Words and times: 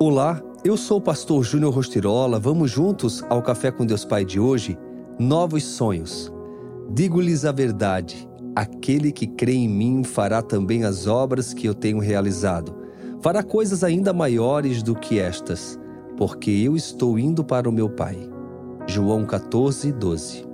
Olá, 0.00 0.40
eu 0.64 0.76
sou 0.76 0.98
o 0.98 1.00
pastor 1.00 1.42
Júnior 1.42 1.74
Rostirola. 1.74 2.38
Vamos 2.38 2.70
juntos 2.70 3.20
ao 3.28 3.42
Café 3.42 3.72
com 3.72 3.84
Deus 3.84 4.04
Pai 4.04 4.24
de 4.24 4.38
hoje? 4.38 4.78
Novos 5.18 5.64
sonhos. 5.64 6.32
Digo-lhes 6.88 7.44
a 7.44 7.50
verdade: 7.50 8.28
aquele 8.54 9.10
que 9.10 9.26
crê 9.26 9.54
em 9.54 9.68
mim 9.68 10.04
fará 10.04 10.40
também 10.40 10.84
as 10.84 11.08
obras 11.08 11.52
que 11.52 11.66
eu 11.66 11.74
tenho 11.74 11.98
realizado. 11.98 12.76
Fará 13.20 13.42
coisas 13.42 13.82
ainda 13.82 14.12
maiores 14.12 14.84
do 14.84 14.94
que 14.94 15.18
estas, 15.18 15.76
porque 16.16 16.52
eu 16.52 16.76
estou 16.76 17.18
indo 17.18 17.42
para 17.42 17.68
o 17.68 17.72
meu 17.72 17.90
Pai. 17.90 18.16
João 18.86 19.26
14, 19.26 19.90
12. 19.90 20.46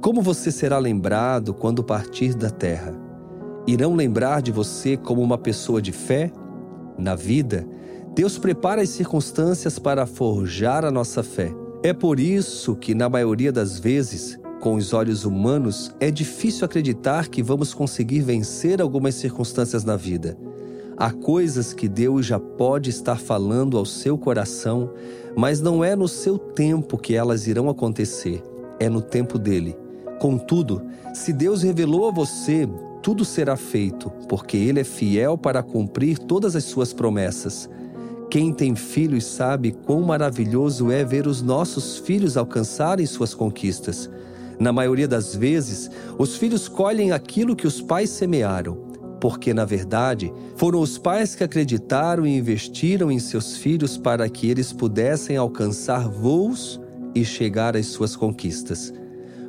Como 0.00 0.22
você 0.22 0.52
será 0.52 0.78
lembrado 0.78 1.52
quando 1.52 1.82
partir 1.82 2.32
da 2.32 2.48
terra? 2.48 2.94
Irão 3.66 3.96
lembrar 3.96 4.40
de 4.40 4.52
você 4.52 4.96
como 4.96 5.20
uma 5.20 5.36
pessoa 5.36 5.82
de 5.82 5.90
fé? 5.90 6.30
Na 6.96 7.16
vida, 7.16 7.66
Deus 8.18 8.36
prepara 8.36 8.82
as 8.82 8.88
circunstâncias 8.88 9.78
para 9.78 10.04
forjar 10.04 10.84
a 10.84 10.90
nossa 10.90 11.22
fé. 11.22 11.54
É 11.84 11.92
por 11.92 12.18
isso 12.18 12.74
que, 12.74 12.92
na 12.92 13.08
maioria 13.08 13.52
das 13.52 13.78
vezes, 13.78 14.36
com 14.58 14.74
os 14.74 14.92
olhos 14.92 15.24
humanos, 15.24 15.94
é 16.00 16.10
difícil 16.10 16.64
acreditar 16.64 17.28
que 17.28 17.44
vamos 17.44 17.72
conseguir 17.72 18.22
vencer 18.22 18.82
algumas 18.82 19.14
circunstâncias 19.14 19.84
na 19.84 19.94
vida. 19.94 20.36
Há 20.96 21.12
coisas 21.12 21.72
que 21.72 21.86
Deus 21.86 22.26
já 22.26 22.40
pode 22.40 22.90
estar 22.90 23.20
falando 23.20 23.78
ao 23.78 23.84
seu 23.84 24.18
coração, 24.18 24.90
mas 25.36 25.60
não 25.60 25.84
é 25.84 25.94
no 25.94 26.08
seu 26.08 26.38
tempo 26.38 26.98
que 26.98 27.14
elas 27.14 27.46
irão 27.46 27.68
acontecer, 27.68 28.42
é 28.80 28.88
no 28.88 29.00
tempo 29.00 29.38
dele. 29.38 29.76
Contudo, 30.18 30.82
se 31.14 31.32
Deus 31.32 31.62
revelou 31.62 32.08
a 32.08 32.10
você, 32.10 32.68
tudo 33.00 33.24
será 33.24 33.56
feito, 33.56 34.10
porque 34.28 34.56
ele 34.56 34.80
é 34.80 34.84
fiel 34.84 35.38
para 35.38 35.62
cumprir 35.62 36.18
todas 36.18 36.56
as 36.56 36.64
suas 36.64 36.92
promessas. 36.92 37.70
Quem 38.30 38.52
tem 38.52 38.74
filhos 38.74 39.24
sabe 39.24 39.72
quão 39.72 40.02
maravilhoso 40.02 40.90
é 40.90 41.02
ver 41.02 41.26
os 41.26 41.40
nossos 41.40 41.96
filhos 41.96 42.36
alcançarem 42.36 43.06
suas 43.06 43.32
conquistas. 43.32 44.10
Na 44.58 44.70
maioria 44.70 45.08
das 45.08 45.34
vezes, 45.34 45.90
os 46.18 46.36
filhos 46.36 46.68
colhem 46.68 47.10
aquilo 47.10 47.56
que 47.56 47.66
os 47.66 47.80
pais 47.80 48.10
semearam, 48.10 48.76
porque, 49.18 49.54
na 49.54 49.64
verdade, 49.64 50.30
foram 50.56 50.80
os 50.80 50.98
pais 50.98 51.34
que 51.34 51.42
acreditaram 51.42 52.26
e 52.26 52.36
investiram 52.36 53.10
em 53.10 53.18
seus 53.18 53.56
filhos 53.56 53.96
para 53.96 54.28
que 54.28 54.50
eles 54.50 54.74
pudessem 54.74 55.38
alcançar 55.38 56.06
voos 56.06 56.78
e 57.14 57.24
chegar 57.24 57.76
às 57.76 57.86
suas 57.86 58.14
conquistas. 58.14 58.92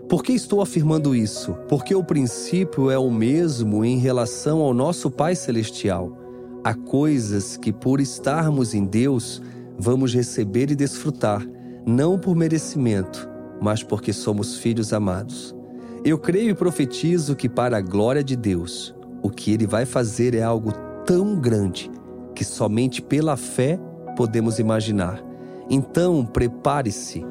Por 0.07 0.23
que 0.23 0.31
estou 0.31 0.61
afirmando 0.61 1.13
isso? 1.13 1.53
Porque 1.67 1.93
o 1.93 2.03
princípio 2.03 2.89
é 2.89 2.97
o 2.97 3.11
mesmo 3.11 3.83
em 3.83 3.99
relação 3.99 4.61
ao 4.61 4.73
nosso 4.73 5.11
Pai 5.11 5.35
Celestial. 5.35 6.28
Há 6.61 6.73
coisas 6.73 7.55
que, 7.55 7.71
por 7.71 8.01
estarmos 8.01 8.73
em 8.73 8.83
Deus, 8.83 9.41
vamos 9.77 10.13
receber 10.13 10.69
e 10.69 10.75
desfrutar, 10.75 11.45
não 11.85 12.19
por 12.19 12.35
merecimento, 12.35 13.29
mas 13.61 13.81
porque 13.81 14.11
somos 14.11 14.57
filhos 14.57 14.91
amados. 14.91 15.55
Eu 16.03 16.17
creio 16.17 16.49
e 16.49 16.55
profetizo 16.55 17.35
que, 17.35 17.47
para 17.47 17.77
a 17.77 17.81
glória 17.81 18.23
de 18.23 18.35
Deus, 18.35 18.93
o 19.21 19.29
que 19.29 19.53
Ele 19.53 19.65
vai 19.65 19.85
fazer 19.85 20.35
é 20.35 20.41
algo 20.41 20.73
tão 21.05 21.39
grande 21.39 21.89
que 22.35 22.43
somente 22.43 23.01
pela 23.01 23.37
fé 23.37 23.79
podemos 24.17 24.59
imaginar. 24.59 25.23
Então, 25.69 26.25
prepare-se, 26.25 27.25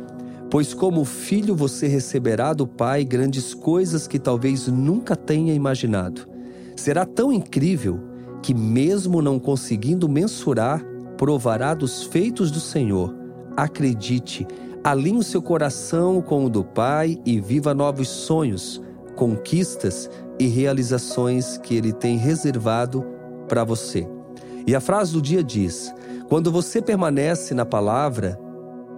pois, 0.50 0.72
como 0.72 1.04
filho, 1.04 1.54
você 1.54 1.86
receberá 1.86 2.54
do 2.54 2.66
Pai 2.66 3.04
grandes 3.04 3.52
coisas 3.52 4.06
que 4.06 4.18
talvez 4.18 4.68
nunca 4.68 5.14
tenha 5.14 5.52
imaginado. 5.52 6.26
Será 6.76 7.04
tão 7.04 7.30
incrível 7.30 8.07
que, 8.42 8.54
mesmo 8.54 9.20
não 9.20 9.38
conseguindo 9.38 10.08
mensurar, 10.08 10.84
provará 11.16 11.74
dos 11.74 12.04
feitos 12.04 12.50
do 12.50 12.60
Senhor. 12.60 13.14
Acredite, 13.56 14.46
alinhe 14.84 15.18
o 15.18 15.22
seu 15.22 15.42
coração 15.42 16.22
com 16.22 16.44
o 16.44 16.50
do 16.50 16.62
Pai 16.62 17.18
e 17.26 17.40
viva 17.40 17.74
novos 17.74 18.08
sonhos, 18.08 18.80
conquistas 19.16 20.08
e 20.38 20.46
realizações 20.46 21.58
que 21.58 21.74
Ele 21.74 21.92
tem 21.92 22.16
reservado 22.16 23.04
para 23.48 23.64
você. 23.64 24.08
E 24.66 24.74
a 24.74 24.80
frase 24.80 25.12
do 25.12 25.22
dia 25.22 25.42
diz: 25.42 25.92
Quando 26.28 26.52
você 26.52 26.80
permanece 26.80 27.54
na 27.54 27.64
palavra, 27.64 28.38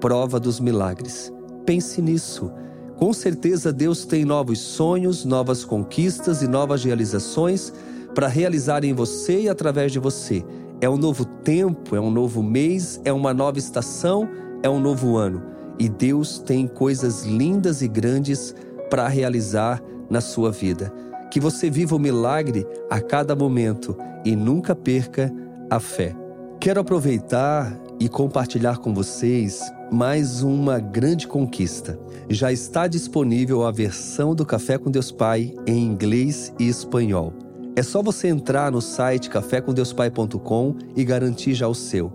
prova 0.00 0.38
dos 0.38 0.60
milagres. 0.60 1.32
Pense 1.64 2.02
nisso. 2.02 2.50
Com 2.96 3.14
certeza 3.14 3.72
Deus 3.72 4.04
tem 4.04 4.26
novos 4.26 4.58
sonhos, 4.58 5.24
novas 5.24 5.64
conquistas 5.64 6.42
e 6.42 6.48
novas 6.48 6.84
realizações 6.84 7.72
para 8.14 8.28
realizar 8.28 8.84
em 8.84 8.92
você 8.92 9.42
e 9.42 9.48
através 9.48 9.92
de 9.92 9.98
você. 9.98 10.44
É 10.80 10.88
um 10.88 10.96
novo 10.96 11.24
tempo, 11.24 11.94
é 11.94 12.00
um 12.00 12.10
novo 12.10 12.42
mês, 12.42 13.00
é 13.04 13.12
uma 13.12 13.34
nova 13.34 13.58
estação, 13.58 14.28
é 14.62 14.68
um 14.68 14.80
novo 14.80 15.16
ano. 15.16 15.42
E 15.78 15.88
Deus 15.88 16.38
tem 16.38 16.66
coisas 16.66 17.24
lindas 17.24 17.82
e 17.82 17.88
grandes 17.88 18.54
para 18.88 19.08
realizar 19.08 19.82
na 20.08 20.20
sua 20.20 20.50
vida. 20.50 20.92
Que 21.30 21.40
você 21.40 21.70
viva 21.70 21.94
o 21.94 21.98
milagre 21.98 22.66
a 22.90 23.00
cada 23.00 23.36
momento 23.36 23.96
e 24.24 24.34
nunca 24.34 24.74
perca 24.74 25.32
a 25.70 25.78
fé. 25.78 26.14
Quero 26.58 26.80
aproveitar 26.80 27.80
e 27.98 28.08
compartilhar 28.08 28.78
com 28.78 28.92
vocês 28.92 29.62
mais 29.90 30.42
uma 30.42 30.78
grande 30.78 31.26
conquista. 31.26 31.98
Já 32.28 32.52
está 32.52 32.86
disponível 32.86 33.64
a 33.64 33.70
versão 33.70 34.34
do 34.34 34.44
Café 34.44 34.78
com 34.78 34.90
Deus 34.90 35.10
Pai 35.10 35.54
em 35.66 35.84
inglês 35.84 36.52
e 36.58 36.68
espanhol. 36.68 37.49
É 37.80 37.82
só 37.82 38.02
você 38.02 38.28
entrar 38.28 38.70
no 38.70 38.82
site 38.82 39.30
cafécomdeuspai.com 39.30 40.74
e 40.94 41.02
garantir 41.02 41.54
já 41.54 41.66
o 41.66 41.74
seu. 41.74 42.12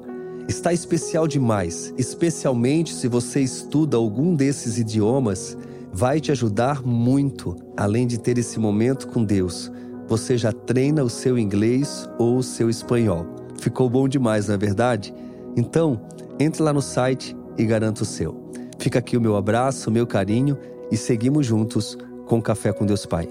Está 0.48 0.72
especial 0.72 1.28
demais, 1.28 1.92
especialmente 1.98 2.94
se 2.94 3.08
você 3.08 3.42
estuda 3.42 3.98
algum 3.98 4.36
desses 4.36 4.78
idiomas, 4.78 5.58
vai 5.92 6.20
te 6.20 6.32
ajudar 6.32 6.84
muito, 6.84 7.56
além 7.76 8.06
de 8.06 8.20
ter 8.20 8.38
esse 8.38 8.60
momento 8.60 9.08
com 9.08 9.24
Deus. 9.24 9.72
Você 10.08 10.38
já 10.38 10.52
treina 10.52 11.04
o 11.04 11.10
seu 11.10 11.36
inglês 11.36 12.08
ou 12.20 12.38
o 12.38 12.44
seu 12.44 12.70
espanhol. 12.70 13.26
Ficou 13.60 13.90
bom 13.90 14.08
demais, 14.08 14.48
não 14.48 14.54
é 14.54 14.60
verdade? 14.60 15.16
Então, 15.58 16.00
entre 16.40 16.62
lá 16.62 16.74
no 16.74 16.82
site 16.84 17.36
e 17.58 17.66
garanta 17.66 18.04
o 18.04 18.06
seu. 18.06 18.52
Fica 18.78 19.00
aqui 19.00 19.18
o 19.18 19.22
meu 19.22 19.36
abraço, 19.36 19.90
o 19.90 19.94
meu 19.94 20.06
carinho 20.06 20.60
e 20.92 20.96
seguimos 20.96 21.44
juntos 21.44 21.98
com 22.28 22.40
Café 22.40 22.72
com 22.72 22.86
Deus 22.86 23.08
Pai. 23.08 23.28